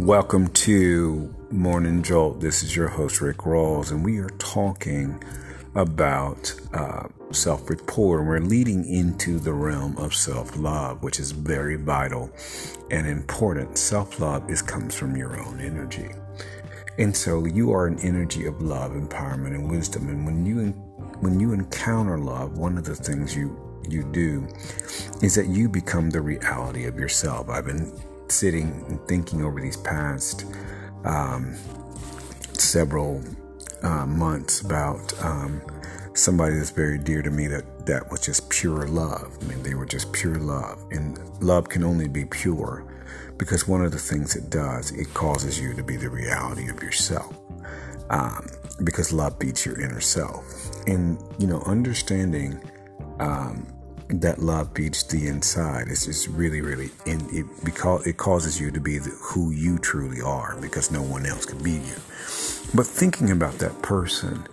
Welcome 0.00 0.48
to 0.48 1.32
Morning 1.52 2.02
Jolt. 2.02 2.40
This 2.40 2.64
is 2.64 2.74
your 2.74 2.88
host, 2.88 3.20
Rick 3.20 3.38
Rawls, 3.38 3.92
and 3.92 4.04
we 4.04 4.18
are 4.18 4.28
talking 4.40 5.22
about 5.76 6.52
uh, 6.74 7.04
self 7.30 7.70
rapport. 7.70 8.24
We're 8.24 8.40
leading 8.40 8.84
into 8.92 9.38
the 9.38 9.52
realm 9.52 9.96
of 9.96 10.12
self 10.12 10.56
love, 10.56 11.04
which 11.04 11.20
is 11.20 11.30
very 11.30 11.76
vital 11.76 12.28
and 12.90 13.06
important. 13.06 13.78
Self 13.78 14.18
love 14.18 14.50
comes 14.66 14.96
from 14.96 15.16
your 15.16 15.40
own 15.40 15.60
energy. 15.60 16.10
And 16.98 17.16
so 17.16 17.46
you 17.46 17.72
are 17.72 17.86
an 17.86 18.00
energy 18.00 18.46
of 18.46 18.60
love, 18.60 18.90
empowerment, 18.90 19.54
and 19.54 19.70
wisdom. 19.70 20.08
And 20.08 20.26
when 20.26 20.44
you 20.44 20.70
when 21.20 21.38
you 21.38 21.52
encounter 21.52 22.18
love, 22.18 22.58
one 22.58 22.76
of 22.76 22.84
the 22.84 22.96
things 22.96 23.36
you 23.36 23.56
you 23.88 24.02
do 24.10 24.48
is 25.22 25.36
that 25.36 25.46
you 25.46 25.68
become 25.68 26.10
the 26.10 26.20
reality 26.20 26.84
of 26.86 26.98
yourself. 26.98 27.48
I've 27.48 27.66
been 27.66 27.92
sitting 28.34 28.84
and 28.88 29.00
thinking 29.06 29.42
over 29.44 29.60
these 29.60 29.76
past 29.76 30.44
um, 31.04 31.56
several 32.52 33.22
uh, 33.82 34.06
months 34.06 34.60
about 34.60 35.12
um, 35.22 35.62
somebody 36.14 36.56
that's 36.56 36.70
very 36.70 36.98
dear 36.98 37.22
to 37.22 37.30
me 37.30 37.46
that 37.46 37.86
that 37.86 38.10
was 38.10 38.20
just 38.20 38.48
pure 38.48 38.86
love. 38.88 39.36
I 39.42 39.44
mean, 39.44 39.62
they 39.62 39.74
were 39.74 39.86
just 39.86 40.12
pure 40.12 40.36
love, 40.36 40.82
and 40.90 41.18
love 41.42 41.68
can 41.68 41.84
only 41.84 42.08
be 42.08 42.24
pure 42.24 42.86
because 43.36 43.68
one 43.68 43.84
of 43.84 43.92
the 43.92 43.98
things 43.98 44.36
it 44.36 44.48
does, 44.48 44.90
it 44.92 45.12
causes 45.12 45.60
you 45.60 45.74
to 45.74 45.82
be 45.82 45.96
the 45.96 46.08
reality 46.08 46.68
of 46.68 46.82
yourself. 46.82 47.36
Um, 48.10 48.46
because 48.84 49.12
love 49.12 49.38
beats 49.38 49.64
your 49.64 49.80
inner 49.80 50.00
self, 50.00 50.44
and 50.86 51.18
you 51.38 51.46
know, 51.46 51.60
understanding 51.66 52.60
um, 53.20 53.66
that 54.08 54.38
love 54.38 54.74
beats 54.74 55.02
the 55.02 55.26
inside. 55.26 55.88
It's 55.88 56.06
just 56.06 56.28
really, 56.28 56.60
really, 56.60 56.90
and 57.06 57.22
it 57.32 57.46
because 57.64 58.06
it 58.06 58.16
causes 58.16 58.60
you 58.60 58.70
to 58.70 58.80
be 58.80 58.98
the, 58.98 59.10
who 59.10 59.50
you 59.50 59.78
truly 59.78 60.20
are 60.20 60.56
because 60.60 60.90
no 60.90 61.02
one 61.02 61.26
else 61.26 61.46
can 61.46 61.62
be 61.62 61.72
you. 61.72 61.96
But 62.74 62.86
thinking 62.86 63.30
about 63.30 63.58
that 63.58 63.80
person, 63.82 64.46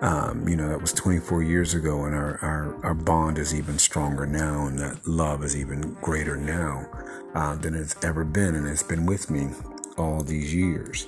um, 0.00 0.48
you 0.48 0.56
know, 0.56 0.68
that 0.68 0.80
was 0.80 0.92
24 0.92 1.42
years 1.42 1.74
ago, 1.74 2.04
and 2.04 2.14
our, 2.14 2.38
our, 2.42 2.84
our 2.84 2.94
bond 2.94 3.38
is 3.38 3.54
even 3.54 3.78
stronger 3.78 4.26
now, 4.26 4.66
and 4.66 4.78
that 4.78 5.06
love 5.06 5.44
is 5.44 5.56
even 5.56 5.96
greater 6.00 6.36
now 6.36 6.86
uh, 7.34 7.54
than 7.56 7.74
it's 7.74 7.96
ever 8.02 8.24
been, 8.24 8.54
and 8.54 8.66
it's 8.66 8.82
been 8.82 9.06
with 9.06 9.30
me 9.30 9.50
all 9.98 10.22
these 10.22 10.54
years. 10.54 11.06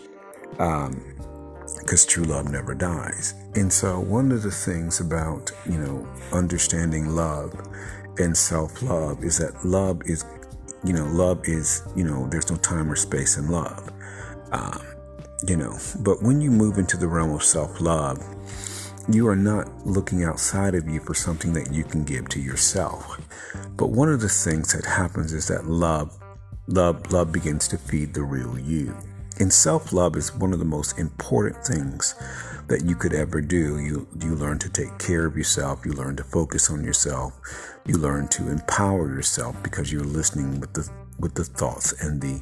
Um, 0.58 1.02
because 1.82 2.06
true 2.06 2.24
love 2.24 2.50
never 2.50 2.74
dies. 2.74 3.34
And 3.54 3.72
so, 3.72 4.00
one 4.00 4.32
of 4.32 4.42
the 4.42 4.50
things 4.50 5.00
about, 5.00 5.50
you 5.68 5.78
know, 5.78 6.08
understanding 6.32 7.14
love 7.14 7.54
and 8.18 8.36
self 8.36 8.82
love 8.82 9.22
is 9.24 9.38
that 9.38 9.64
love 9.64 10.00
is, 10.06 10.24
you 10.84 10.92
know, 10.92 11.06
love 11.06 11.40
is, 11.44 11.82
you 11.96 12.04
know, 12.04 12.28
there's 12.28 12.50
no 12.50 12.56
time 12.56 12.90
or 12.90 12.96
space 12.96 13.36
in 13.36 13.48
love. 13.48 13.90
Um, 14.52 14.80
you 15.48 15.56
know, 15.56 15.76
but 16.00 16.22
when 16.22 16.40
you 16.40 16.50
move 16.50 16.78
into 16.78 16.96
the 16.96 17.08
realm 17.08 17.32
of 17.32 17.42
self 17.42 17.80
love, 17.80 18.22
you 19.08 19.26
are 19.26 19.36
not 19.36 19.68
looking 19.84 20.22
outside 20.22 20.74
of 20.74 20.88
you 20.88 21.00
for 21.00 21.14
something 21.14 21.52
that 21.54 21.72
you 21.72 21.82
can 21.82 22.04
give 22.04 22.28
to 22.30 22.40
yourself. 22.40 23.20
But 23.76 23.90
one 23.90 24.08
of 24.08 24.20
the 24.20 24.28
things 24.28 24.72
that 24.72 24.86
happens 24.86 25.32
is 25.32 25.48
that 25.48 25.66
love, 25.66 26.16
love, 26.68 27.12
love 27.12 27.32
begins 27.32 27.66
to 27.68 27.78
feed 27.78 28.14
the 28.14 28.22
real 28.22 28.56
you. 28.58 28.96
And 29.38 29.52
self 29.52 29.92
love 29.92 30.16
is 30.16 30.34
one 30.34 30.52
of 30.52 30.58
the 30.58 30.64
most 30.64 30.98
important 30.98 31.64
things 31.64 32.14
that 32.68 32.84
you 32.84 32.94
could 32.94 33.12
ever 33.12 33.40
do. 33.40 33.78
You, 33.78 34.06
you 34.20 34.34
learn 34.34 34.58
to 34.60 34.68
take 34.68 34.98
care 34.98 35.26
of 35.26 35.36
yourself. 35.36 35.84
You 35.84 35.92
learn 35.92 36.16
to 36.16 36.24
focus 36.24 36.70
on 36.70 36.84
yourself. 36.84 37.38
You 37.86 37.96
learn 37.96 38.28
to 38.28 38.48
empower 38.48 39.08
yourself 39.08 39.60
because 39.62 39.92
you're 39.92 40.04
listening 40.04 40.60
with 40.60 40.72
the, 40.74 40.88
with 41.18 41.34
the 41.34 41.44
thoughts 41.44 41.92
and 42.02 42.20
the, 42.20 42.40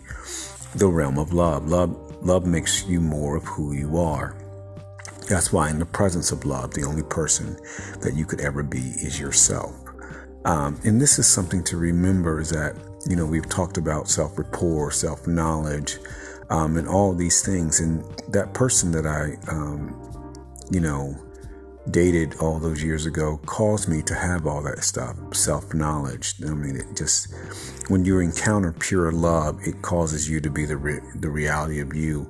the 0.77 0.89
realm 0.89 1.19
of 1.19 1.33
love. 1.33 1.69
Love, 1.69 1.97
love 2.25 2.47
makes 2.47 2.85
you 2.87 3.01
more 3.01 3.37
of 3.37 3.45
who 3.45 3.73
you 3.73 3.97
are. 3.97 4.37
That's 5.29 5.53
why 5.53 5.71
in 5.71 5.79
the 5.79 5.87
presence 5.87 6.33
of 6.33 6.45
love, 6.45 6.75
the 6.75 6.85
only 6.85 7.05
person 7.05 7.57
that 8.01 8.15
you 8.15 8.27
could 8.27 8.41
ever 8.41 8.63
be 8.63 8.79
is 8.79 9.19
yourself. 9.19 9.75
Um, 10.45 10.81
and 10.85 11.01
this 11.01 11.19
is 11.19 11.27
something 11.27 11.63
to 11.65 11.77
remember 11.77 12.41
is 12.41 12.51
that, 12.51 12.75
you 13.09 13.15
know, 13.15 13.27
we've 13.27 13.49
talked 13.49 13.77
about 13.77 14.09
self 14.09 14.39
rapport, 14.39 14.91
self 14.91 15.27
knowledge, 15.27 15.99
um, 16.51 16.77
and 16.77 16.87
all 16.89 17.15
these 17.15 17.43
things. 17.43 17.81
And 17.81 18.05
that 18.29 18.53
person 18.55 18.91
that 18.93 19.07
I, 19.07 19.37
um, 19.51 20.35
you 20.71 20.81
know, 20.81 21.17
dated 21.91 22.35
all 22.41 22.59
those 22.59 22.83
years 22.83 23.07
ago 23.07 23.41
caused 23.47 23.89
me 23.89 24.03
to 24.03 24.15
have 24.15 24.47
all 24.47 24.63
that 24.63 24.85
stuff 24.85 25.17
self 25.33 25.73
knowledge. 25.73 26.35
I 26.45 26.51
mean, 26.51 26.77
it 26.77 26.97
just, 26.97 27.33
when 27.89 28.05
you 28.05 28.19
encounter 28.19 28.73
pure 28.73 29.13
love, 29.13 29.59
it 29.67 29.81
causes 29.83 30.29
you 30.29 30.41
to 30.41 30.51
be 30.51 30.67
the, 30.67 30.77
re- 30.77 31.01
the 31.15 31.31
reality 31.31 31.81
of 31.81 31.95
you, 31.95 32.25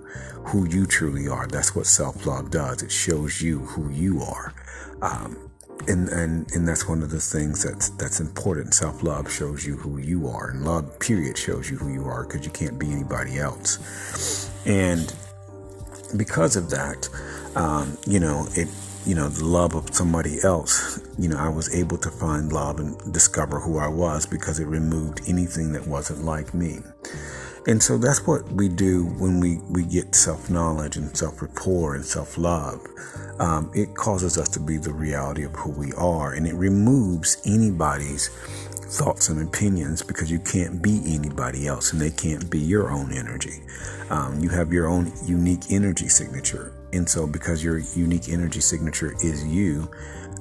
who 0.46 0.68
you 0.68 0.86
truly 0.86 1.28
are. 1.28 1.46
That's 1.46 1.74
what 1.74 1.86
self 1.86 2.26
love 2.26 2.50
does. 2.50 2.82
It 2.82 2.92
shows 2.92 3.42
you 3.42 3.60
who 3.60 3.90
you 3.90 4.22
are. 4.22 4.54
Um, 5.02 5.49
and 5.88 6.08
and 6.08 6.50
and 6.52 6.68
that's 6.68 6.88
one 6.88 7.02
of 7.02 7.10
the 7.10 7.20
things 7.20 7.64
that's 7.64 7.90
that's 7.90 8.20
important. 8.20 8.74
Self 8.74 9.02
love 9.02 9.30
shows 9.30 9.66
you 9.66 9.76
who 9.76 9.98
you 9.98 10.28
are, 10.28 10.50
and 10.50 10.64
love 10.64 10.98
period 10.98 11.38
shows 11.38 11.70
you 11.70 11.76
who 11.76 11.92
you 11.92 12.04
are 12.04 12.24
because 12.24 12.44
you 12.44 12.52
can't 12.52 12.78
be 12.78 12.90
anybody 12.90 13.38
else. 13.38 14.50
And 14.66 15.12
because 16.16 16.56
of 16.56 16.70
that, 16.70 17.08
um, 17.54 17.96
you 18.06 18.20
know 18.20 18.46
it. 18.54 18.68
You 19.06 19.14
know 19.14 19.30
the 19.30 19.46
love 19.46 19.74
of 19.74 19.94
somebody 19.94 20.42
else. 20.42 21.00
You 21.18 21.28
know 21.30 21.38
I 21.38 21.48
was 21.48 21.74
able 21.74 21.96
to 21.98 22.10
find 22.10 22.52
love 22.52 22.78
and 22.80 23.12
discover 23.14 23.58
who 23.58 23.78
I 23.78 23.88
was 23.88 24.26
because 24.26 24.60
it 24.60 24.66
removed 24.66 25.22
anything 25.26 25.72
that 25.72 25.86
wasn't 25.86 26.24
like 26.24 26.52
me. 26.52 26.80
And 27.66 27.82
so 27.82 27.98
that's 27.98 28.26
what 28.26 28.50
we 28.52 28.68
do 28.68 29.06
when 29.18 29.40
we, 29.40 29.58
we 29.70 29.84
get 29.84 30.14
self 30.14 30.48
knowledge 30.50 30.96
and 30.96 31.14
self 31.16 31.42
rapport 31.42 31.94
and 31.94 32.04
self 32.04 32.38
love. 32.38 32.80
Um, 33.38 33.70
it 33.74 33.94
causes 33.94 34.38
us 34.38 34.48
to 34.50 34.60
be 34.60 34.76
the 34.76 34.92
reality 34.92 35.44
of 35.44 35.54
who 35.54 35.70
we 35.70 35.92
are 35.94 36.34
and 36.34 36.46
it 36.46 36.54
removes 36.54 37.40
anybody's 37.46 38.28
thoughts 38.90 39.28
and 39.28 39.40
opinions 39.40 40.02
because 40.02 40.30
you 40.30 40.38
can't 40.40 40.82
be 40.82 41.00
anybody 41.06 41.66
else 41.66 41.92
and 41.92 42.00
they 42.00 42.10
can't 42.10 42.50
be 42.50 42.58
your 42.58 42.90
own 42.90 43.12
energy. 43.12 43.62
Um, 44.10 44.40
you 44.40 44.48
have 44.48 44.72
your 44.72 44.88
own 44.88 45.12
unique 45.24 45.70
energy 45.70 46.08
signature. 46.08 46.72
And 46.92 47.08
so, 47.08 47.26
because 47.26 47.62
your 47.62 47.78
unique 47.78 48.28
energy 48.28 48.60
signature 48.60 49.14
is 49.22 49.46
you, 49.46 49.88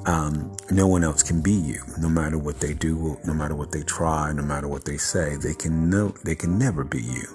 um, 0.05 0.55
no 0.71 0.87
one 0.87 1.03
else 1.03 1.23
can 1.23 1.41
be 1.41 1.53
you. 1.53 1.81
No 1.99 2.09
matter 2.09 2.37
what 2.37 2.59
they 2.59 2.73
do, 2.73 3.17
no 3.25 3.33
matter 3.33 3.55
what 3.55 3.71
they 3.71 3.83
try, 3.83 4.31
no 4.31 4.43
matter 4.43 4.67
what 4.67 4.85
they 4.85 4.97
say, 4.97 5.35
they 5.35 5.53
can 5.53 5.89
know 5.89 6.09
they 6.23 6.35
can 6.35 6.57
never 6.57 6.83
be 6.83 7.01
you. 7.01 7.27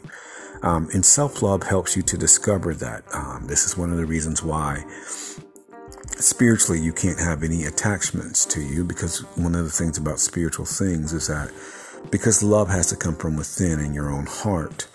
Um, 0.63 0.89
and 0.95 1.05
self 1.05 1.43
love 1.43 1.63
helps 1.65 1.97
you 1.97 2.03
to 2.03 2.17
discover 2.17 2.75
that. 2.75 3.05
Um, 3.13 3.47
this 3.47 3.67
is 3.67 3.77
one 3.77 3.91
of 3.91 3.99
the 3.99 4.07
reasons 4.07 4.43
why 4.43 4.85
spiritually 6.17 6.81
you 6.81 6.93
can't 6.93 7.19
have 7.19 7.43
any 7.43 7.65
attachments 7.65 8.47
to 8.47 8.61
you 8.61 8.85
because 8.85 9.21
one 9.37 9.55
of 9.55 9.65
the 9.65 9.71
things 9.71 9.99
about 9.99 10.21
spiritual 10.21 10.65
things 10.65 11.13
is 11.13 11.27
that 11.27 11.51
because 12.11 12.43
love 12.43 12.69
has 12.69 12.89
to 12.89 12.97
come 12.97 13.17
from 13.17 13.37
within 13.37 13.81
in 13.81 13.93
your 13.93 14.11
own 14.11 14.27
heart, 14.27 14.87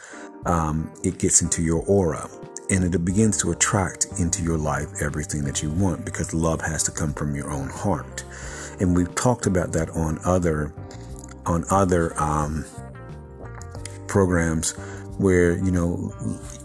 um, 0.46 0.92
it 1.04 1.20
gets 1.20 1.42
into 1.42 1.62
your 1.62 1.84
aura 1.86 2.30
and 2.70 2.84
it 2.94 3.04
begins 3.04 3.38
to 3.38 3.52
attract 3.52 4.08
into 4.20 4.44
your 4.44 4.58
life 4.58 5.02
everything 5.02 5.44
that 5.44 5.64
you 5.64 5.72
want 5.72 6.06
because 6.06 6.34
love 6.34 6.62
has 6.62 6.84
to 6.84 6.92
come 6.92 7.14
from 7.14 7.36
your 7.36 7.50
own 7.50 7.70
heart. 7.70 8.24
And 8.80 8.96
we've 8.96 9.14
talked 9.16 9.48
about 9.48 9.72
that 9.74 9.90
on 9.92 10.20
other 10.24 10.74
on 11.46 11.66
other 11.72 12.20
um, 12.22 12.66
programs 14.08 14.74
where 15.18 15.58
you 15.58 15.72
know 15.72 16.14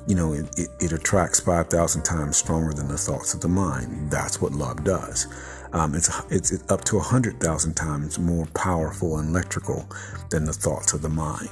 you 0.07 0.15
know 0.15 0.33
it, 0.33 0.47
it, 0.59 0.69
it 0.81 0.93
attracts 0.93 1.41
5000 1.41 2.03
times 2.03 2.37
stronger 2.37 2.73
than 2.73 2.89
the 2.89 2.99
thoughts 2.99 3.35
of 3.35 3.41
the 3.41 3.49
mind. 3.49 4.11
That's 4.11 4.41
what 4.41 4.53
love 4.53 4.85
does. 4.85 5.27
Um, 5.73 5.97
it's, 5.97 6.09
it's 6.31 6.71
up 6.71 6.85
to 6.85 6.97
100000 6.97 7.75
times 7.75 8.17
more 8.21 8.47
powerful 8.55 9.19
and 9.19 9.31
electrical 9.31 9.89
than 10.31 10.45
the 10.45 10.53
thoughts 10.53 10.93
of 10.93 11.03
the 11.03 11.09
mind 11.09 11.51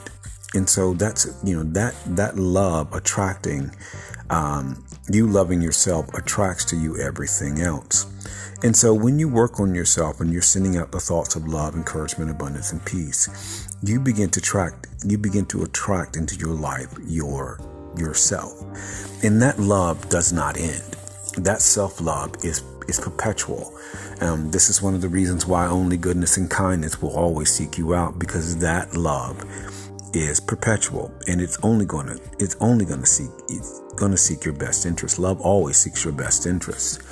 and 0.54 0.68
so 0.68 0.94
that's 0.94 1.26
you 1.44 1.56
know 1.56 1.62
that 1.72 1.94
that 2.06 2.36
love 2.36 2.92
attracting 2.94 3.70
um, 4.30 4.84
you 5.10 5.26
loving 5.26 5.60
yourself 5.60 6.12
attracts 6.14 6.64
to 6.66 6.76
you 6.76 6.98
everything 6.98 7.60
else. 7.60 8.06
And 8.64 8.76
so 8.76 8.94
when 8.94 9.18
you 9.18 9.28
work 9.28 9.58
on 9.58 9.74
yourself 9.74 10.20
and 10.20 10.32
you're 10.32 10.40
sending 10.40 10.76
out 10.76 10.92
the 10.92 11.00
thoughts 11.00 11.34
of 11.34 11.48
love, 11.48 11.74
encouragement, 11.74 12.30
abundance, 12.30 12.70
and 12.72 12.84
peace, 12.84 13.68
you 13.82 13.98
begin 13.98 14.30
to 14.30 14.38
attract, 14.38 14.86
you 15.04 15.18
begin 15.18 15.46
to 15.46 15.64
attract 15.64 16.16
into 16.16 16.36
your 16.36 16.54
life 16.54 16.94
your 17.04 17.58
yourself. 17.96 18.62
And 19.22 19.42
that 19.42 19.58
love 19.58 20.08
does 20.08 20.32
not 20.32 20.56
end. 20.56 20.96
That 21.36 21.60
self-love 21.60 22.44
is 22.44 22.62
is 22.88 22.98
perpetual. 23.00 23.72
Um, 24.20 24.50
this 24.50 24.68
is 24.68 24.82
one 24.82 24.94
of 24.94 25.00
the 25.00 25.08
reasons 25.08 25.46
why 25.46 25.66
only 25.66 25.96
goodness 25.96 26.36
and 26.36 26.50
kindness 26.50 27.00
will 27.02 27.14
always 27.16 27.50
seek 27.50 27.78
you 27.78 27.94
out 27.94 28.18
because 28.18 28.58
that 28.58 28.94
love 28.94 29.44
is 30.12 30.40
perpetual 30.40 31.12
and 31.26 31.40
it's 31.40 31.58
only 31.62 31.86
going 31.86 32.06
to 32.06 32.20
it's 32.38 32.56
only 32.60 32.84
going 32.84 33.00
to 33.00 33.06
seek 33.06 33.30
it's 33.48 33.80
going 33.96 34.12
to 34.12 34.18
seek 34.18 34.44
your 34.44 34.54
best 34.54 34.86
interest. 34.86 35.18
Love 35.18 35.40
always 35.40 35.76
seeks 35.76 36.04
your 36.04 36.12
best 36.12 36.46
interest. 36.46 37.02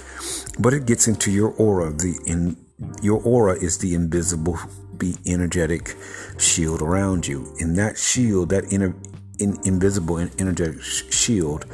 But 0.58 0.74
it 0.74 0.86
gets 0.86 1.08
into 1.08 1.30
your 1.30 1.50
aura 1.54 1.92
the 1.92 2.18
in 2.26 2.56
your 3.02 3.20
aura 3.22 3.54
is 3.54 3.78
the 3.78 3.94
invisible 3.94 4.58
be 4.96 5.16
energetic 5.26 5.96
shield 6.38 6.82
around 6.82 7.26
you. 7.26 7.54
And 7.58 7.76
that 7.76 7.98
shield 7.98 8.50
that 8.50 8.72
inner 8.72 8.94
in, 9.38 9.58
invisible 9.64 10.18
and 10.18 10.30
energetic 10.40 10.80
shield 10.82 11.66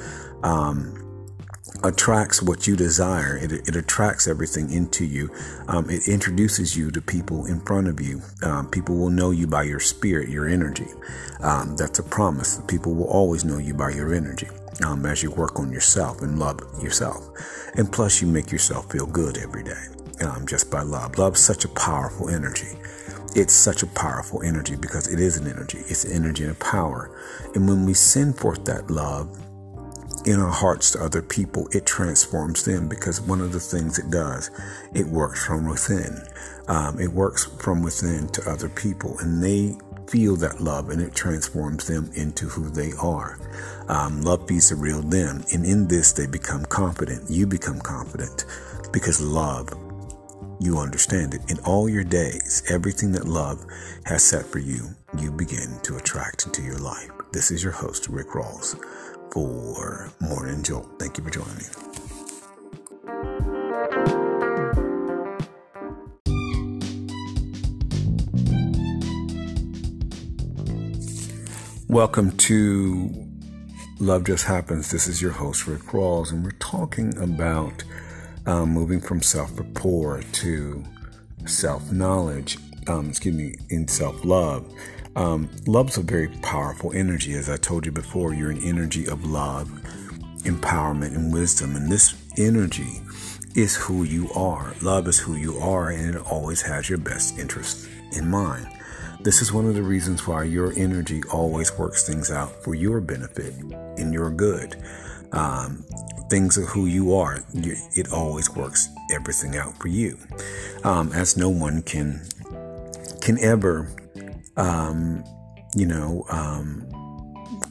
um, 0.42 1.05
attracts 1.82 2.42
what 2.42 2.66
you 2.66 2.76
desire. 2.76 3.36
It, 3.36 3.52
it 3.52 3.76
attracts 3.76 4.26
everything 4.26 4.72
into 4.72 5.04
you. 5.04 5.30
Um, 5.68 5.90
it 5.90 6.08
introduces 6.08 6.76
you 6.76 6.90
to 6.90 7.00
people 7.00 7.46
in 7.46 7.60
front 7.60 7.88
of 7.88 8.00
you. 8.00 8.22
Um, 8.42 8.68
people 8.68 8.96
will 8.96 9.10
know 9.10 9.30
you 9.30 9.46
by 9.46 9.64
your 9.64 9.80
spirit, 9.80 10.28
your 10.28 10.48
energy. 10.48 10.88
Um, 11.40 11.76
that's 11.76 11.98
a 11.98 12.02
promise. 12.02 12.60
People 12.68 12.94
will 12.94 13.08
always 13.08 13.44
know 13.44 13.58
you 13.58 13.74
by 13.74 13.90
your 13.90 14.14
energy 14.14 14.48
um, 14.84 15.04
as 15.06 15.22
you 15.22 15.30
work 15.30 15.58
on 15.58 15.72
yourself 15.72 16.22
and 16.22 16.38
love 16.38 16.60
yourself. 16.82 17.28
And 17.74 17.90
plus, 17.92 18.22
you 18.22 18.28
make 18.28 18.50
yourself 18.50 18.90
feel 18.90 19.06
good 19.06 19.38
every 19.38 19.62
day 19.62 19.86
um, 20.22 20.46
just 20.46 20.70
by 20.70 20.82
love. 20.82 21.18
Love 21.18 21.34
is 21.34 21.40
such 21.40 21.64
a 21.64 21.68
powerful 21.68 22.28
energy. 22.30 22.78
It's 23.34 23.52
such 23.52 23.82
a 23.82 23.86
powerful 23.86 24.42
energy 24.42 24.76
because 24.76 25.12
it 25.12 25.20
is 25.20 25.36
an 25.36 25.46
energy. 25.46 25.78
It's 25.88 26.04
an 26.04 26.12
energy 26.12 26.44
and 26.44 26.52
a 26.52 26.56
power. 26.56 27.10
And 27.54 27.68
when 27.68 27.84
we 27.84 27.92
send 27.92 28.38
forth 28.38 28.64
that 28.64 28.90
love, 28.90 29.45
in 30.26 30.40
our 30.40 30.50
hearts 30.50 30.90
to 30.90 31.02
other 31.02 31.22
people, 31.22 31.68
it 31.72 31.86
transforms 31.86 32.64
them 32.64 32.88
because 32.88 33.20
one 33.20 33.40
of 33.40 33.52
the 33.52 33.60
things 33.60 33.98
it 33.98 34.10
does, 34.10 34.50
it 34.92 35.06
works 35.06 35.46
from 35.46 35.66
within. 35.66 36.20
Um, 36.66 37.00
it 37.00 37.12
works 37.12 37.44
from 37.44 37.80
within 37.80 38.28
to 38.30 38.50
other 38.50 38.68
people, 38.68 39.16
and 39.20 39.42
they 39.42 39.78
feel 40.08 40.36
that 40.36 40.60
love 40.60 40.90
and 40.90 41.00
it 41.00 41.14
transforms 41.14 41.86
them 41.86 42.10
into 42.14 42.46
who 42.46 42.68
they 42.68 42.92
are. 43.00 43.38
Um, 43.88 44.20
love 44.22 44.48
feeds 44.48 44.70
the 44.70 44.76
real 44.76 45.00
them, 45.00 45.44
and 45.52 45.64
in 45.64 45.86
this, 45.86 46.12
they 46.12 46.26
become 46.26 46.64
confident. 46.64 47.30
You 47.30 47.46
become 47.46 47.78
confident 47.78 48.46
because 48.92 49.20
love, 49.20 49.68
you 50.58 50.78
understand 50.78 51.34
it. 51.34 51.48
In 51.48 51.58
all 51.60 51.88
your 51.88 52.04
days, 52.04 52.64
everything 52.68 53.12
that 53.12 53.26
love 53.28 53.64
has 54.06 54.24
set 54.24 54.44
for 54.44 54.58
you, 54.58 54.88
you 55.18 55.30
begin 55.30 55.78
to 55.84 55.96
attract 55.96 56.46
into 56.46 56.62
your 56.62 56.78
life. 56.78 57.10
This 57.32 57.52
is 57.52 57.62
your 57.62 57.72
host, 57.72 58.08
Rick 58.08 58.28
Rawls 58.28 58.74
for 59.32 60.12
Morning 60.20 60.62
Jolt. 60.62 60.98
Thank 60.98 61.18
you 61.18 61.24
for 61.24 61.30
joining 61.30 61.56
me. 61.56 61.64
Welcome 71.88 72.36
to 72.38 73.10
Love 74.00 74.24
Just 74.24 74.44
Happens. 74.44 74.90
This 74.90 75.06
is 75.06 75.22
your 75.22 75.30
host, 75.32 75.66
Rick 75.66 75.82
Rawls, 75.84 76.30
and 76.30 76.44
we're 76.44 76.50
talking 76.58 77.16
about 77.16 77.84
um, 78.44 78.70
moving 78.70 79.00
from 79.00 79.22
self 79.22 79.58
rapport 79.58 80.22
to 80.22 80.84
self 81.46 81.90
knowledge, 81.90 82.58
um, 82.88 83.08
excuse 83.08 83.34
me, 83.34 83.54
in 83.70 83.88
self 83.88 84.24
love. 84.24 84.70
Um, 85.16 85.50
love's 85.66 85.96
a 85.96 86.02
very 86.02 86.28
powerful 86.28 86.92
energy. 86.92 87.32
As 87.32 87.48
I 87.48 87.56
told 87.56 87.86
you 87.86 87.92
before, 87.92 88.34
you're 88.34 88.50
an 88.50 88.62
energy 88.62 89.08
of 89.08 89.24
love, 89.24 89.68
empowerment, 90.44 91.14
and 91.16 91.32
wisdom. 91.32 91.74
And 91.74 91.90
this 91.90 92.14
energy 92.36 93.00
is 93.54 93.74
who 93.74 94.04
you 94.04 94.30
are. 94.34 94.74
Love 94.82 95.08
is 95.08 95.18
who 95.18 95.34
you 95.34 95.56
are, 95.56 95.90
and 95.90 96.14
it 96.14 96.22
always 96.30 96.60
has 96.62 96.90
your 96.90 96.98
best 96.98 97.38
interest 97.38 97.88
in 98.12 98.28
mind. 98.28 98.68
This 99.22 99.40
is 99.40 99.52
one 99.52 99.66
of 99.66 99.74
the 99.74 99.82
reasons 99.82 100.26
why 100.26 100.44
your 100.44 100.74
energy 100.76 101.22
always 101.32 101.76
works 101.78 102.06
things 102.06 102.30
out 102.30 102.62
for 102.62 102.74
your 102.74 103.00
benefit 103.00 103.54
and 103.96 104.12
your 104.12 104.30
good. 104.30 104.76
Um, 105.32 105.84
things 106.28 106.58
of 106.58 106.68
who 106.68 106.86
you 106.86 107.14
are, 107.14 107.42
it 107.54 108.12
always 108.12 108.54
works 108.54 108.88
everything 109.10 109.56
out 109.56 109.76
for 109.78 109.88
you, 109.88 110.18
um, 110.84 111.10
as 111.12 111.36
no 111.36 111.48
one 111.48 111.82
can 111.82 112.22
can 113.20 113.38
ever 113.40 113.88
um, 114.56 115.24
you 115.74 115.86
know, 115.86 116.24
um, 116.30 116.86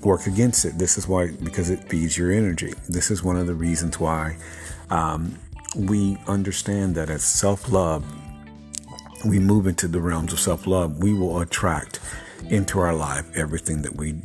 work 0.01 0.27
against 0.27 0.65
it. 0.65 0.77
This 0.77 0.97
is 0.97 1.07
why, 1.07 1.31
because 1.43 1.69
it 1.69 1.89
feeds 1.89 2.17
your 2.17 2.31
energy. 2.31 2.73
This 2.87 3.11
is 3.11 3.23
one 3.23 3.37
of 3.37 3.47
the 3.47 3.55
reasons 3.55 3.99
why 3.99 4.37
um, 4.89 5.37
we 5.75 6.17
understand 6.27 6.95
that 6.95 7.09
as 7.09 7.23
self 7.23 7.71
love, 7.71 8.05
we 9.25 9.39
move 9.39 9.67
into 9.67 9.87
the 9.87 9.99
realms 9.99 10.33
of 10.33 10.39
self 10.39 10.67
love, 10.67 11.01
we 11.01 11.13
will 11.13 11.41
attract 11.41 11.99
into 12.49 12.79
our 12.79 12.93
life 12.93 13.25
everything 13.35 13.81
that 13.81 13.95
we 13.95 14.15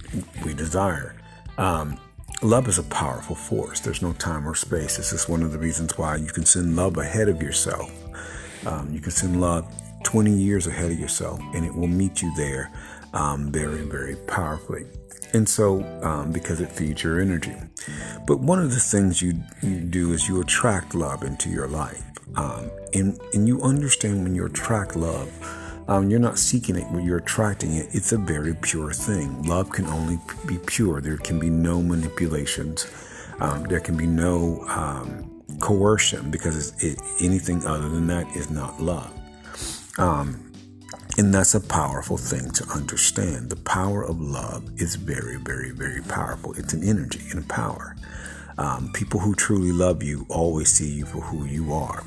we 0.45 0.53
desire. 0.55 1.17
Um, 1.59 1.99
love 2.43 2.69
is 2.69 2.79
a 2.79 2.83
powerful 2.85 3.37
force. 3.37 3.81
There's 3.81 4.03
no 4.03 4.13
time 4.13 4.47
or 4.49 4.55
space. 4.55 4.97
This 4.97 5.13
is 5.13 5.29
one 5.29 5.43
of 5.43 5.53
the 5.53 5.59
reasons 5.59 5.97
why 5.97 6.17
you 6.17 6.29
can 6.29 6.45
send 6.45 6.77
love 6.77 6.97
ahead 6.99 7.29
of 7.29 7.43
yourself. 7.43 7.91
Um, 8.67 8.93
you 8.93 9.01
can 9.01 9.11
send 9.11 9.41
love 9.41 9.73
20 10.05 10.31
years 10.31 10.67
ahead 10.67 10.91
of 10.91 10.99
yourself, 10.99 11.41
and 11.55 11.65
it 11.65 11.75
will 11.75 11.87
meet 11.87 12.23
you 12.23 12.35
there 12.37 12.71
um, 13.13 13.51
very, 13.51 13.83
very 13.83 14.17
powerfully. 14.27 14.87
And 15.33 15.49
so, 15.49 15.85
um, 16.03 16.33
because 16.33 16.61
it 16.61 16.71
feeds 16.71 17.05
your 17.05 17.21
energy. 17.21 17.55
But 18.27 18.41
one 18.41 18.59
of 18.59 18.73
the 18.73 18.81
things 18.81 19.23
you, 19.23 19.35
you 19.63 19.81
do 19.81 20.13
is 20.13 20.29
you 20.29 20.41
attract 20.41 20.95
love 20.95 21.23
into 21.23 21.49
your 21.49 21.69
life. 21.69 22.03
Um, 22.37 22.71
and, 22.95 23.19
and 23.33 23.47
you 23.47 23.61
understand 23.63 24.23
when 24.23 24.35
you 24.35 24.47
attract 24.47 24.97
love, 24.97 25.29
um, 25.89 26.09
you're 26.09 26.21
not 26.21 26.39
seeking 26.39 26.77
it, 26.77 26.87
but 26.93 27.03
you're 27.03 27.19
attracting 27.19 27.75
it. 27.75 27.89
It's 27.93 28.13
a 28.13 28.19
very 28.19 28.55
pure 28.55 28.93
thing. 28.93 29.43
Love 29.43 29.71
can 29.71 29.87
only 29.87 30.19
be 30.47 30.59
pure. 30.67 31.01
There 31.01 31.17
can 31.17 31.39
be 31.39 31.51
no 31.51 31.83
manipulations. 31.83 32.87
Um, 33.41 33.65
there 33.65 33.81
can 33.81 33.97
be 33.97 34.07
no 34.07 34.65
um, 34.69 35.43
coercion 35.59 36.31
because 36.31 36.73
it, 36.83 37.01
anything 37.21 37.67
other 37.67 37.89
than 37.89 38.07
that 38.09 38.29
is 38.37 38.51
not 38.51 38.81
love. 38.81 39.13
Um, 39.99 40.51
and 41.19 41.35
that's 41.35 41.55
a 41.55 41.61
powerful 41.61 42.17
thing 42.17 42.51
to 42.53 42.65
understand. 42.71 43.51
The 43.51 43.57
power 43.57 44.03
of 44.03 44.21
love 44.21 44.81
is 44.81 44.95
very, 44.95 45.37
very, 45.37 45.71
very 45.71 46.03
powerful. 46.03 46.55
It's 46.55 46.73
an 46.73 46.83
energy 46.83 47.21
and 47.31 47.41
a 47.41 47.47
power. 47.47 47.97
Um, 48.59 48.91
people 48.93 49.21
who 49.21 49.35
truly 49.35 49.73
love 49.73 50.03
you 50.03 50.27
always 50.29 50.71
see 50.71 50.89
you 50.91 51.07
for 51.07 51.21
who 51.21 51.47
you 51.47 51.73
are, 51.73 52.05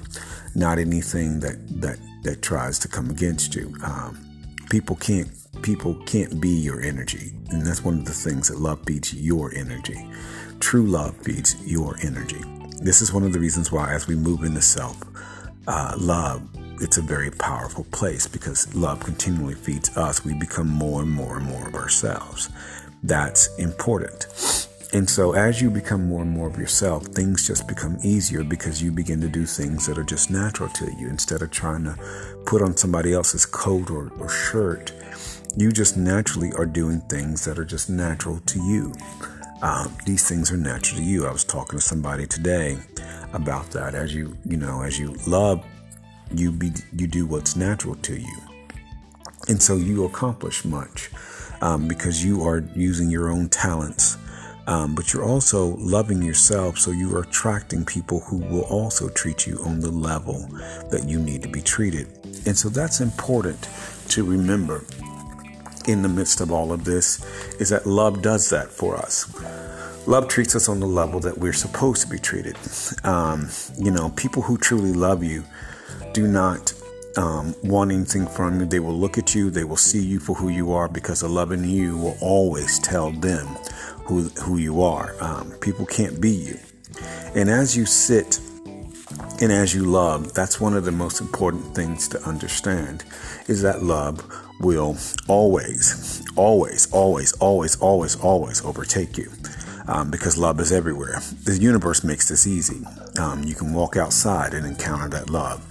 not 0.55 0.77
anything 0.77 1.39
that 1.39 1.57
that 1.81 1.97
that 2.23 2.41
tries 2.41 2.79
to 2.79 2.87
come 2.87 3.09
against 3.09 3.55
you. 3.55 3.73
Um, 3.83 4.17
people 4.69 4.95
can't 4.95 5.29
people 5.63 5.95
can't 6.05 6.39
be 6.39 6.49
your 6.49 6.81
energy, 6.81 7.33
and 7.49 7.65
that's 7.65 7.83
one 7.83 7.99
of 7.99 8.05
the 8.05 8.13
things 8.13 8.49
that 8.49 8.59
love 8.59 8.83
feeds 8.85 9.13
your 9.13 9.53
energy. 9.55 10.07
True 10.59 10.85
love 10.85 11.17
feeds 11.17 11.55
your 11.65 11.95
energy. 12.03 12.41
This 12.81 13.01
is 13.01 13.11
one 13.11 13.23
of 13.23 13.33
the 13.33 13.39
reasons 13.39 13.71
why, 13.71 13.93
as 13.93 14.07
we 14.07 14.15
move 14.15 14.43
into 14.43 14.61
self 14.61 15.01
uh, 15.67 15.95
love, 15.97 16.47
it's 16.81 16.97
a 16.97 17.01
very 17.01 17.31
powerful 17.31 17.85
place 17.91 18.27
because 18.27 18.73
love 18.75 18.99
continually 18.99 19.55
feeds 19.55 19.95
us. 19.97 20.25
We 20.25 20.33
become 20.33 20.67
more 20.67 21.01
and 21.01 21.11
more 21.11 21.37
and 21.37 21.45
more 21.45 21.67
of 21.67 21.75
ourselves. 21.75 22.49
That's 23.03 23.55
important. 23.57 24.27
And 24.93 25.09
so, 25.09 25.33
as 25.33 25.59
you 25.59 25.71
become 25.71 26.07
more 26.07 26.21
and 26.21 26.29
more 26.29 26.47
of 26.47 26.57
yourself, 26.57 27.07
things 27.07 27.47
just 27.47 27.67
become 27.67 27.97
easier 28.03 28.43
because 28.43 28.81
you 28.81 28.91
begin 28.91 29.19
to 29.21 29.27
do 29.27 29.45
things 29.45 29.87
that 29.87 29.97
are 29.97 30.03
just 30.03 30.29
natural 30.29 30.69
to 30.69 30.85
you. 30.99 31.09
Instead 31.09 31.41
of 31.41 31.49
trying 31.49 31.83
to 31.85 31.97
put 32.45 32.61
on 32.61 32.77
somebody 32.77 33.13
else's 33.13 33.45
coat 33.45 33.89
or, 33.89 34.11
or 34.19 34.29
shirt, 34.29 34.93
you 35.57 35.71
just 35.71 35.97
naturally 35.97 36.51
are 36.53 36.67
doing 36.67 37.01
things 37.01 37.43
that 37.45 37.57
are 37.57 37.65
just 37.65 37.89
natural 37.89 38.39
to 38.41 38.59
you. 38.59 38.93
Um, 39.63 39.95
these 40.05 40.27
things 40.27 40.51
are 40.51 40.57
natural 40.57 40.99
to 40.99 41.03
you. 41.03 41.25
I 41.25 41.31
was 41.31 41.43
talking 41.43 41.79
to 41.79 41.83
somebody 41.83 42.27
today 42.27 42.77
about 43.33 43.71
that. 43.71 43.95
As 43.95 44.13
you, 44.13 44.37
you 44.45 44.57
know, 44.57 44.81
as 44.83 44.99
you 44.99 45.15
love 45.25 45.65
you 46.31 46.51
be 46.51 46.71
you 46.95 47.07
do 47.07 47.25
what's 47.25 47.55
natural 47.55 47.95
to 47.95 48.15
you. 48.15 48.37
And 49.47 49.61
so 49.61 49.75
you 49.75 50.05
accomplish 50.05 50.63
much 50.63 51.09
um, 51.61 51.87
because 51.87 52.23
you 52.23 52.43
are 52.43 52.63
using 52.75 53.09
your 53.09 53.29
own 53.29 53.49
talents. 53.49 54.17
Um, 54.65 54.95
but 54.95 55.11
you're 55.11 55.25
also 55.25 55.75
loving 55.75 56.21
yourself 56.21 56.77
so 56.77 56.91
you 56.91 57.13
are 57.17 57.23
attracting 57.23 57.83
people 57.83 58.21
who 58.21 58.37
will 58.37 58.63
also 58.63 59.09
treat 59.09 59.45
you 59.45 59.59
on 59.65 59.81
the 59.81 59.91
level 59.91 60.47
that 60.89 61.05
you 61.05 61.19
need 61.19 61.41
to 61.43 61.49
be 61.49 61.61
treated. 61.61 62.07
And 62.45 62.57
so 62.57 62.69
that's 62.69 63.01
important 63.01 63.67
to 64.09 64.23
remember 64.23 64.85
in 65.85 66.01
the 66.01 66.07
midst 66.07 66.39
of 66.39 66.49
all 66.49 66.71
of 66.71 66.85
this 66.85 67.25
is 67.59 67.69
that 67.69 67.85
love 67.85 68.21
does 68.21 68.49
that 68.51 68.69
for 68.69 68.95
us. 68.95 69.27
Love 70.07 70.27
treats 70.27 70.55
us 70.55 70.67
on 70.69 70.79
the 70.79 70.87
level 70.87 71.19
that 71.21 71.37
we're 71.37 71.53
supposed 71.53 72.01
to 72.01 72.07
be 72.07 72.19
treated. 72.19 72.57
Um, 73.03 73.49
you 73.77 73.91
know 73.91 74.09
people 74.09 74.41
who 74.41 74.57
truly 74.57 74.93
love 74.93 75.23
you 75.23 75.43
do 76.13 76.27
not 76.27 76.73
um, 77.17 77.55
want 77.63 77.91
anything 77.91 78.27
from 78.27 78.59
you. 78.59 78.65
They 78.65 78.79
will 78.79 78.97
look 78.97 79.17
at 79.17 79.35
you, 79.35 79.49
they 79.49 79.63
will 79.63 79.77
see 79.77 80.01
you 80.01 80.19
for 80.19 80.35
who 80.35 80.49
you 80.49 80.71
are 80.71 80.87
because 80.87 81.21
a 81.21 81.27
loving 81.27 81.63
you 81.63 81.97
will 81.97 82.17
always 82.21 82.79
tell 82.79 83.11
them 83.11 83.47
who, 84.05 84.23
who 84.43 84.57
you 84.57 84.81
are. 84.81 85.15
Um, 85.19 85.51
people 85.61 85.85
can't 85.85 86.21
be 86.21 86.31
you. 86.31 86.59
And 87.35 87.49
as 87.49 87.75
you 87.75 87.85
sit 87.85 88.39
and 89.41 89.51
as 89.51 89.73
you 89.73 89.83
love, 89.83 90.33
that's 90.33 90.61
one 90.61 90.75
of 90.75 90.85
the 90.85 90.91
most 90.91 91.19
important 91.19 91.75
things 91.75 92.07
to 92.09 92.21
understand 92.23 93.03
is 93.47 93.61
that 93.63 93.83
love 93.83 94.23
will 94.59 94.95
always, 95.27 96.23
always, 96.35 96.87
always, 96.91 97.33
always, 97.39 97.75
always, 97.77 98.15
always 98.17 98.63
overtake 98.63 99.17
you 99.17 99.31
um, 99.87 100.11
because 100.11 100.37
love 100.37 100.59
is 100.59 100.71
everywhere. 100.71 101.19
The 101.43 101.57
universe 101.57 102.03
makes 102.03 102.29
this 102.29 102.47
easy. 102.47 102.85
Um, 103.19 103.43
you 103.43 103.55
can 103.55 103.73
walk 103.73 103.97
outside 103.97 104.53
and 104.53 104.65
encounter 104.65 105.09
that 105.09 105.29
love, 105.29 105.65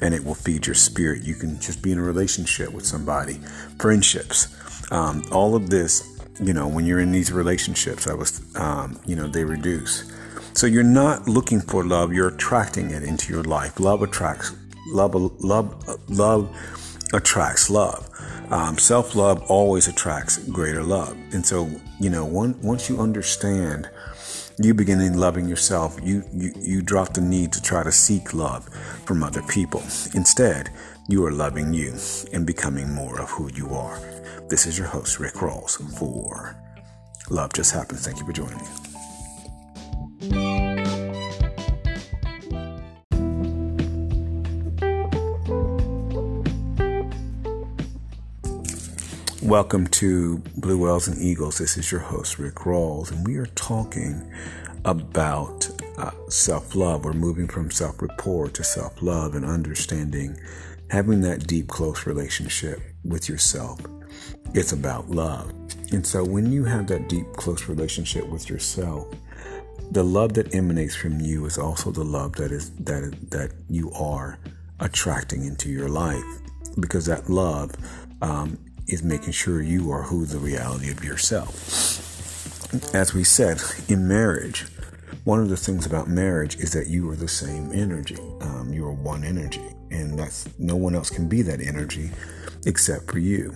and 0.00 0.14
it 0.14 0.24
will 0.24 0.34
feed 0.34 0.66
your 0.66 0.74
spirit. 0.74 1.22
You 1.22 1.34
can 1.34 1.60
just 1.60 1.82
be 1.82 1.92
in 1.92 1.98
a 1.98 2.02
relationship 2.02 2.72
with 2.72 2.86
somebody, 2.86 3.40
friendships. 3.78 4.54
Um, 4.90 5.22
all 5.32 5.54
of 5.54 5.70
this 5.70 6.18
you 6.40 6.52
know, 6.52 6.68
when 6.68 6.86
you're 6.86 7.00
in 7.00 7.12
these 7.12 7.32
relationships, 7.32 8.06
I 8.06 8.14
was, 8.14 8.40
um, 8.56 8.98
you 9.06 9.16
know, 9.16 9.26
they 9.26 9.44
reduce. 9.44 10.10
So 10.54 10.66
you're 10.66 10.82
not 10.82 11.28
looking 11.28 11.60
for 11.60 11.84
love; 11.84 12.12
you're 12.12 12.28
attracting 12.28 12.90
it 12.90 13.02
into 13.02 13.32
your 13.32 13.42
life. 13.42 13.78
Love 13.80 14.02
attracts 14.02 14.52
love. 14.88 15.14
Love. 15.14 16.08
Love 16.08 16.56
attracts 17.12 17.70
love. 17.70 18.08
Um, 18.50 18.78
Self 18.78 19.14
love 19.14 19.42
always 19.50 19.88
attracts 19.88 20.38
greater 20.48 20.82
love, 20.82 21.16
and 21.32 21.44
so 21.44 21.70
you 22.00 22.08
know, 22.08 22.24
one, 22.24 22.60
once 22.62 22.88
you 22.88 22.98
understand, 22.98 23.90
you 24.58 24.72
begin 24.72 25.00
in 25.00 25.18
loving 25.18 25.46
yourself. 25.48 25.98
You 26.02 26.24
you 26.32 26.52
you 26.56 26.82
drop 26.82 27.12
the 27.12 27.20
need 27.20 27.52
to 27.52 27.62
try 27.62 27.82
to 27.82 27.92
seek 27.92 28.32
love 28.32 28.68
from 29.04 29.22
other 29.22 29.42
people. 29.42 29.82
Instead, 30.14 30.70
you 31.08 31.24
are 31.26 31.32
loving 31.32 31.74
you 31.74 31.96
and 32.32 32.46
becoming 32.46 32.92
more 32.92 33.20
of 33.20 33.30
who 33.30 33.50
you 33.52 33.74
are. 33.74 34.00
This 34.48 34.66
is 34.66 34.78
your 34.78 34.88
host, 34.88 35.20
Rick 35.20 35.34
Rawls, 35.34 35.76
for 35.98 36.56
Love 37.28 37.52
Just 37.52 37.72
Happens. 37.72 38.04
Thank 38.04 38.18
you 38.18 38.24
for 38.24 38.32
joining 38.32 38.56
me. 38.56 38.87
Welcome 49.48 49.86
to 49.86 50.42
Blue 50.58 50.76
Whales 50.76 51.08
and 51.08 51.18
Eagles. 51.18 51.56
This 51.56 51.78
is 51.78 51.90
your 51.90 52.02
host, 52.02 52.38
Rick 52.38 52.56
Rawls, 52.66 53.10
and 53.10 53.26
we 53.26 53.38
are 53.38 53.46
talking 53.46 54.30
about 54.84 55.70
uh, 55.96 56.10
self 56.28 56.74
love. 56.74 57.06
We're 57.06 57.14
moving 57.14 57.48
from 57.48 57.70
self 57.70 58.02
rapport 58.02 58.50
to 58.50 58.62
self 58.62 59.00
love 59.00 59.34
and 59.34 59.46
understanding 59.46 60.38
having 60.90 61.22
that 61.22 61.46
deep, 61.46 61.68
close 61.68 62.06
relationship 62.06 62.82
with 63.04 63.26
yourself 63.26 63.80
it's 64.54 64.72
about 64.72 65.10
love. 65.10 65.50
And 65.92 66.06
so 66.06 66.24
when 66.24 66.52
you 66.52 66.64
have 66.64 66.86
that 66.88 67.08
deep, 67.08 67.32
close 67.34 67.68
relationship 67.68 68.26
with 68.28 68.48
yourself, 68.48 69.06
the 69.90 70.02
love 70.02 70.34
that 70.34 70.54
emanates 70.54 70.94
from 70.94 71.20
you 71.20 71.46
is 71.46 71.56
also 71.58 71.90
the 71.90 72.04
love 72.04 72.32
that 72.34 72.52
is 72.52 72.70
that 72.76 73.30
that 73.30 73.52
you 73.68 73.90
are 73.92 74.38
attracting 74.80 75.44
into 75.44 75.70
your 75.70 75.88
life, 75.88 76.24
because 76.78 77.06
that 77.06 77.30
love 77.30 77.72
um, 78.20 78.58
is 78.88 79.02
making 79.02 79.32
sure 79.32 79.62
you 79.62 79.90
are 79.90 80.02
who 80.02 80.24
the 80.24 80.38
reality 80.38 80.90
of 80.90 81.04
yourself. 81.04 81.54
As 82.94 83.14
we 83.14 83.24
said 83.24 83.60
in 83.88 84.08
marriage, 84.08 84.66
one 85.24 85.40
of 85.40 85.48
the 85.48 85.56
things 85.56 85.86
about 85.86 86.08
marriage 86.08 86.56
is 86.56 86.72
that 86.72 86.88
you 86.88 87.08
are 87.10 87.16
the 87.16 87.28
same 87.28 87.70
energy. 87.72 88.18
Um, 88.40 88.72
you 88.72 88.84
are 88.86 88.92
one 88.92 89.24
energy, 89.24 89.74
and 89.90 90.18
that's 90.18 90.48
no 90.58 90.76
one 90.76 90.94
else 90.94 91.10
can 91.10 91.28
be 91.28 91.42
that 91.42 91.60
energy 91.60 92.10
except 92.66 93.10
for 93.10 93.18
you. 93.18 93.54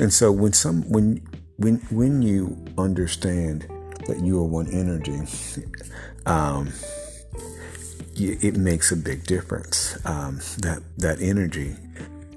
And 0.00 0.12
so 0.12 0.32
when 0.32 0.52
some 0.52 0.82
when 0.90 1.26
when 1.56 1.76
when 1.90 2.22
you 2.22 2.64
understand 2.78 3.68
that 4.06 4.20
you 4.20 4.40
are 4.40 4.44
one 4.44 4.68
energy, 4.68 5.20
um, 6.26 6.72
it 8.16 8.56
makes 8.56 8.90
a 8.90 8.96
big 8.96 9.24
difference. 9.24 9.98
Um, 10.04 10.40
that 10.58 10.82
that 10.98 11.20
energy 11.20 11.76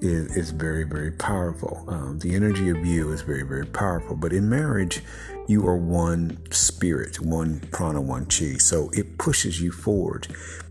is, 0.06 0.36
is 0.36 0.52
very 0.52 0.84
very 0.84 1.12
powerful. 1.12 1.84
Um, 1.88 2.20
the 2.20 2.36
energy 2.36 2.70
of 2.70 2.86
you 2.86 3.12
is 3.12 3.22
very 3.22 3.44
very 3.44 3.66
powerful. 3.66 4.16
But 4.16 4.34
in 4.34 4.50
marriage, 4.50 5.02
you 5.48 5.68
are 5.68 5.78
one 5.78 6.40
spirit, 6.52 7.20
one 7.20 7.60
prana, 7.72 8.02
one 8.02 8.26
chi. 8.26 8.58
So 8.58 8.90
it 8.94 9.18
pushes 9.18 9.62
you 9.62 9.72
forward 9.72 10.28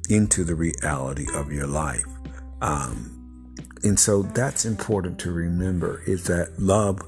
into 0.09 0.45
the 0.45 0.55
reality 0.55 1.26
of 1.35 1.53
your 1.53 1.67
life. 1.67 2.07
Um, 2.61 3.14
and 3.83 4.00
so 4.00 4.23
that's 4.23 4.64
important 4.64 5.19
to 5.21 5.33
remember 5.33 6.03
is 6.07 6.25
that 6.25 6.59
love 6.59 7.03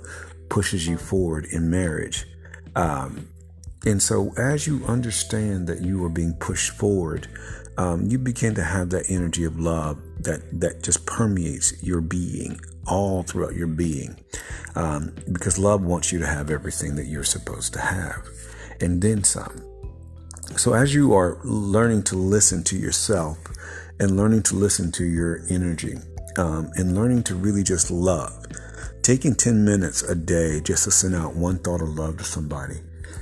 pushes 0.49 0.87
you 0.87 0.97
forward 0.99 1.47
in 1.47 1.71
marriage. 1.71 2.27
Um, 2.75 3.29
and 3.87 4.03
so 4.03 4.33
as 4.37 4.67
you 4.67 4.85
understand 4.87 5.69
that 5.69 5.81
you 5.81 6.05
are 6.05 6.11
being 6.11 6.35
pushed 6.35 6.73
forward, 6.73 7.29
um, 7.79 8.07
you 8.09 8.19
begin 8.19 8.55
to 8.57 8.65
have 8.65 8.91
that 8.91 9.05
energy 9.09 9.45
of 9.45 9.61
love 9.61 10.03
that, 10.19 10.43
that 10.61 10.83
just 10.83 11.07
permeates 11.07 11.81
your 11.85 12.01
being 12.01 12.59
all 12.89 13.23
throughout 13.23 13.55
your 13.55 13.69
being. 13.69 14.19
Um, 14.75 15.15
because 15.31 15.57
love 15.57 15.83
wants 15.83 16.11
you 16.11 16.19
to 16.19 16.27
have 16.27 16.51
everything 16.51 16.97
that 16.97 17.07
you're 17.07 17.23
supposed 17.23 17.75
to 17.75 17.81
have 17.81 18.27
and 18.81 19.01
then 19.01 19.23
some. 19.23 19.63
So 20.57 20.75
as 20.75 20.93
you 20.93 21.15
are 21.15 21.39
learning 21.45 22.03
to 22.05 22.17
listen 22.17 22.65
to 22.65 22.77
yourself 22.77 23.39
and 24.01 24.17
learning 24.17 24.43
to 24.45 24.57
listen 24.57 24.91
to 24.93 25.05
your 25.05 25.43
energy, 25.49 25.95
um, 26.39 26.71
and 26.75 26.95
learning 26.95 27.23
to 27.25 27.35
really 27.35 27.63
just 27.63 27.91
love. 27.91 28.47
Taking 29.03 29.35
10 29.35 29.65
minutes 29.65 30.03
a 30.03 30.15
day 30.15 30.61
just 30.61 30.85
to 30.85 30.91
send 30.91 31.15
out 31.15 31.35
one 31.35 31.59
thought 31.61 31.81
of 31.81 31.89
love 31.89 32.19
to 32.19 32.25
somebody 32.25 32.77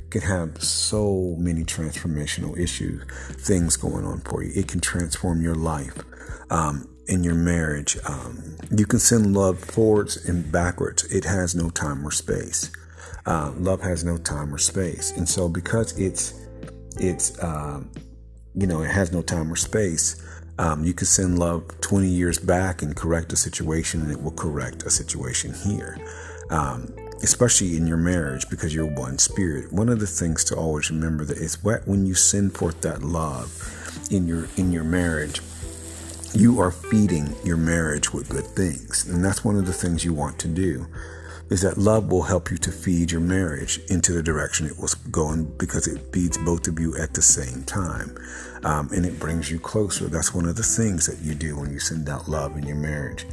can 0.09 0.21
have 0.21 0.61
so 0.61 1.35
many 1.37 1.63
transformational 1.63 2.57
issues, 2.57 3.03
things 3.37 3.77
going 3.77 4.05
on 4.05 4.21
for 4.21 4.43
you. 4.43 4.51
It 4.55 4.67
can 4.67 4.81
transform 4.81 5.41
your 5.41 5.55
life. 5.55 5.97
Um, 6.49 6.89
in 7.07 7.23
your 7.23 7.35
marriage, 7.35 7.97
um, 8.07 8.57
you 8.71 8.85
can 8.85 8.99
send 8.99 9.33
love 9.35 9.59
forwards 9.59 10.27
and 10.27 10.51
backwards. 10.51 11.03
It 11.05 11.25
has 11.25 11.53
no 11.55 11.69
time 11.69 12.05
or 12.05 12.11
space. 12.11 12.71
Uh, 13.25 13.51
love 13.57 13.81
has 13.81 14.03
no 14.03 14.17
time 14.17 14.53
or 14.53 14.57
space, 14.57 15.11
and 15.11 15.27
so 15.27 15.49
because 15.49 15.97
it's 15.99 16.33
it's 16.97 17.41
um, 17.43 17.91
you 18.53 18.67
know 18.67 18.83
it 18.83 18.91
has 18.91 19.11
no 19.11 19.21
time 19.21 19.51
or 19.51 19.55
space, 19.55 20.21
um, 20.57 20.83
you 20.83 20.93
can 20.93 21.07
send 21.07 21.39
love 21.39 21.63
20 21.81 22.07
years 22.07 22.39
back 22.39 22.81
and 22.81 22.95
correct 22.95 23.33
a 23.33 23.35
situation, 23.35 24.01
and 24.01 24.11
it 24.11 24.21
will 24.21 24.31
correct 24.31 24.83
a 24.83 24.89
situation 24.89 25.53
here. 25.53 25.97
Um, 26.49 26.93
especially 27.23 27.77
in 27.77 27.87
your 27.87 27.97
marriage 27.97 28.49
because 28.49 28.73
you're 28.73 28.85
one 28.85 29.17
spirit. 29.17 29.71
One 29.71 29.89
of 29.89 29.99
the 29.99 30.07
things 30.07 30.43
to 30.45 30.55
always 30.55 30.89
remember 30.89 31.25
that 31.25 31.37
is 31.37 31.63
what 31.63 31.87
when 31.87 32.05
you 32.05 32.13
send 32.13 32.55
forth 32.55 32.81
that 32.81 33.03
love 33.03 34.07
in 34.11 34.27
your 34.27 34.47
in 34.57 34.71
your 34.71 34.83
marriage, 34.83 35.41
you 36.33 36.59
are 36.59 36.71
feeding 36.71 37.35
your 37.43 37.57
marriage 37.57 38.13
with 38.13 38.29
good 38.29 38.45
things, 38.45 39.07
and 39.07 39.23
that's 39.23 39.43
one 39.43 39.57
of 39.57 39.65
the 39.65 39.73
things 39.73 40.03
you 40.03 40.13
want 40.13 40.39
to 40.39 40.47
do 40.47 40.87
is 41.49 41.61
that 41.61 41.77
love 41.77 42.11
will 42.11 42.23
help 42.23 42.49
you 42.49 42.57
to 42.57 42.71
feed 42.71 43.11
your 43.11 43.21
marriage 43.21 43.79
into 43.89 44.11
the 44.11 44.23
direction 44.23 44.65
it 44.65 44.79
was 44.79 44.95
going 44.95 45.45
because 45.57 45.87
it 45.87 46.01
feeds 46.11 46.39
both 46.39 46.67
of 46.67 46.79
you 46.79 46.97
at 46.97 47.13
the 47.13 47.21
same 47.21 47.63
time. 47.63 48.17
Um, 48.63 48.89
and 48.91 49.05
it 49.05 49.19
brings 49.19 49.51
you 49.51 49.59
closer. 49.59 50.05
That's 50.05 50.33
one 50.33 50.47
of 50.47 50.55
the 50.55 50.63
things 50.63 51.05
that 51.05 51.23
you 51.23 51.35
do 51.35 51.55
when 51.55 51.71
you 51.71 51.79
send 51.79 52.09
out 52.09 52.27
love 52.27 52.57
in 52.57 52.65
your 52.65 52.77
marriage 52.77 53.27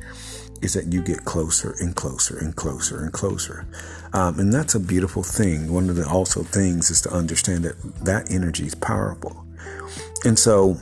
is 0.63 0.75
that 0.75 0.93
you 0.93 1.03
get 1.03 1.25
closer 1.25 1.75
and 1.81 1.95
closer 1.95 2.39
and 2.39 2.55
closer 2.55 3.03
and 3.03 3.13
closer. 3.13 3.67
Um, 4.13 4.39
and 4.39 4.53
that's 4.53 4.75
a 4.75 4.81
beautiful 4.81 5.23
thing. 5.23 5.73
One 5.73 5.91
of 5.91 5.97
the 5.97 6.09
also 6.09 6.43
things 6.43 6.91
is 6.91 7.01
to 7.03 7.11
understand 7.11 7.65
that 7.65 7.81
that 8.05 8.31
energy 8.31 8.67
is 8.67 8.75
powerful. 8.75 9.45
And 10.25 10.39
so, 10.39 10.77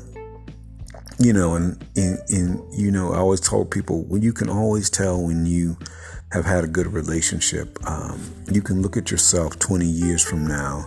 you 1.19 1.33
know, 1.33 1.55
and 1.55 1.83
in, 1.97 2.63
you 2.73 2.91
know, 2.91 3.13
I 3.13 3.19
always 3.19 3.41
told 3.41 3.71
people, 3.71 4.05
well, 4.05 4.21
you 4.21 4.33
can 4.33 4.51
always 4.51 4.91
tell 4.91 5.23
when 5.23 5.47
you 5.47 5.79
have 6.33 6.45
had 6.45 6.63
a 6.63 6.69
good 6.69 6.87
relationship, 6.87 7.79
um, 7.89 8.21
you 8.51 8.63
can 8.63 8.83
look 8.83 8.97
at 8.97 9.11
yourself 9.11 9.59
20 9.59 9.85
years 9.85 10.23
from 10.23 10.47
now 10.47 10.87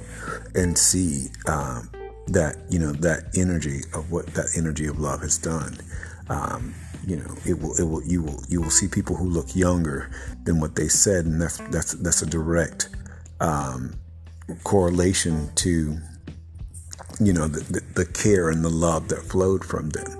and 0.55 0.77
see 0.77 1.27
um, 1.47 1.89
that 2.27 2.57
you 2.69 2.79
know 2.79 2.91
that 2.91 3.25
energy 3.35 3.81
of 3.93 4.11
what 4.11 4.27
that 4.33 4.47
energy 4.57 4.87
of 4.87 4.99
love 4.99 5.21
has 5.21 5.37
done. 5.37 5.77
Um, 6.29 6.73
you 7.05 7.17
know, 7.17 7.35
it 7.45 7.59
will, 7.59 7.75
it 7.75 7.83
will, 7.83 8.01
you 8.03 8.23
will, 8.23 8.41
you 8.47 8.61
will 8.61 8.69
see 8.69 8.87
people 8.87 9.17
who 9.17 9.27
look 9.27 9.55
younger 9.55 10.09
than 10.45 10.61
what 10.61 10.75
they 10.75 10.87
said, 10.87 11.25
and 11.25 11.41
that's 11.41 11.57
that's 11.69 11.93
that's 11.93 12.21
a 12.21 12.25
direct 12.25 12.89
um, 13.41 13.95
correlation 14.63 15.49
to 15.55 15.97
you 17.19 17.33
know 17.33 17.47
the, 17.47 17.59
the, 17.71 17.81
the 17.95 18.05
care 18.05 18.49
and 18.49 18.63
the 18.63 18.69
love 18.69 19.09
that 19.09 19.23
flowed 19.23 19.65
from 19.65 19.89
them. 19.89 20.17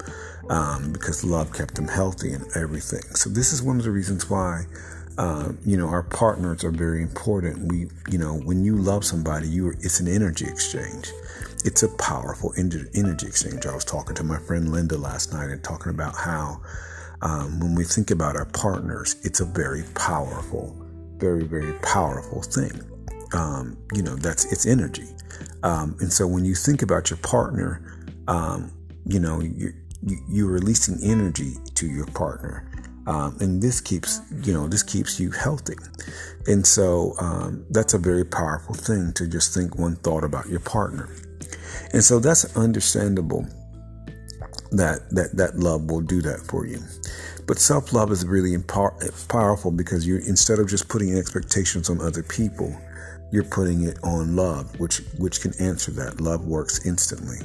Um, 0.50 0.92
because 0.92 1.24
love 1.24 1.54
kept 1.54 1.76
them 1.76 1.88
healthy 1.88 2.34
and 2.34 2.46
everything. 2.54 3.00
So 3.16 3.30
this 3.30 3.54
is 3.54 3.64
one 3.64 3.78
of 3.78 3.86
the 3.86 3.92
reasons 3.92 4.30
why 4.30 4.66
uh, 5.18 5.52
you 5.66 5.78
know, 5.78 5.88
our 5.88 6.04
partners 6.04 6.64
are 6.64 6.72
very 6.72 7.02
important. 7.02 7.72
We, 7.72 7.88
you 8.10 8.18
know, 8.18 8.34
when 8.34 8.64
you 8.64 8.76
love 8.76 9.06
somebody, 9.06 9.48
you 9.48 9.70
it's 9.80 10.00
an 10.00 10.08
energy 10.08 10.46
exchange. 10.46 11.12
It's 11.66 11.82
a 11.82 11.88
powerful 11.88 12.54
energy 12.58 13.28
exchange. 13.28 13.66
I 13.66 13.74
was 13.74 13.86
talking 13.86 14.16
to 14.16 14.24
my 14.24 14.38
friend 14.38 14.70
Linda 14.70 14.98
last 14.98 15.32
night 15.32 15.50
and 15.50 15.64
talking 15.64 15.92
about 15.92 16.16
how 16.16 16.62
um, 17.22 17.60
when 17.62 17.74
we 17.74 17.86
think 17.86 18.12
about 18.12 18.36
our 18.36 18.46
partners, 18.46 19.16
it's 19.24 19.40
a 19.40 19.46
very 19.46 19.84
powerful, 19.96 20.76
very 21.18 21.44
very 21.44 21.72
powerful 21.80 22.42
thing. 22.42 22.82
Um, 23.34 23.78
you 23.94 24.04
know, 24.04 24.16
that's 24.16 24.52
it's 24.52 24.66
energy. 24.66 25.08
Um, 25.64 25.96
and 26.02 26.12
so 26.12 26.28
when 26.28 26.44
you 26.44 26.54
think 26.54 26.82
about 26.82 27.10
your 27.10 27.18
partner, 27.18 27.82
um, 28.28 28.70
you 29.06 29.22
know, 29.22 29.40
you, 29.40 29.72
you, 30.06 30.18
you're 30.28 30.52
releasing 30.52 31.02
energy 31.02 31.54
to 31.76 31.88
your 31.88 32.08
partner. 32.08 32.70
Um, 33.08 33.38
and 33.42 33.62
this 33.62 33.82
keeps 33.82 34.22
you 34.44 34.54
know 34.54 34.68
this 34.68 34.82
keeps 34.82 35.20
you 35.20 35.32
healthy 35.32 35.76
and 36.48 36.66
so 36.66 37.16
um, 37.20 37.66
that's 37.70 37.94
a 37.94 37.98
very 37.98 38.24
powerful 38.24 38.74
thing 38.74 39.12
to 39.14 39.28
just 39.28 39.54
think 39.54 39.78
one 39.78 39.98
thought 39.98 40.24
about 40.24 40.48
your 40.48 40.62
partner 40.62 41.10
and 41.94 42.04
so 42.04 42.20
that's 42.20 42.56
understandable 42.58 43.46
that 44.72 45.00
that 45.12 45.30
that 45.36 45.58
love 45.58 45.90
will 45.90 46.02
do 46.02 46.22
that 46.22 46.40
for 46.40 46.66
you 46.66 46.80
but 47.46 47.60
self-love 47.60 48.12
is 48.12 48.26
really 48.26 48.58
powerful 49.28 49.72
because 49.72 50.08
you 50.08 50.18
instead 50.28 50.60
of 50.60 50.68
just 50.68 50.88
putting 50.88 51.18
expectations 51.18 51.90
on 51.90 52.00
other 52.02 52.24
people 52.24 52.76
you're 53.34 53.44
putting 53.44 53.84
it 53.86 53.98
on 54.04 54.36
love, 54.36 54.80
which 54.80 55.02
which 55.18 55.42
can 55.42 55.54
answer 55.60 55.90
that. 55.92 56.22
Love 56.22 56.46
works 56.46 56.86
instantly 56.86 57.40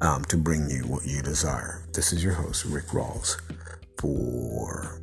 um, 0.00 0.24
to 0.26 0.36
bring 0.36 0.70
you 0.70 0.82
what 0.86 1.04
you 1.04 1.20
desire. 1.20 1.82
This 1.92 2.12
is 2.12 2.22
your 2.22 2.32
host, 2.32 2.64
Rick 2.64 2.86
Rawls, 2.86 3.40
for 3.98 5.00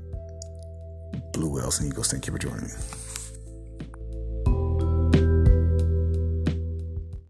Blue 1.33 1.50
Whales 1.50 1.81
and 1.81 1.91
Eagles. 1.91 2.09
Thank 2.09 2.25
you 2.25 2.31
for 2.31 2.39
joining 2.39 2.63
me. 2.63 3.08